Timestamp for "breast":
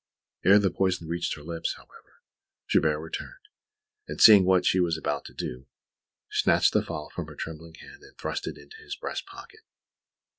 8.95-9.27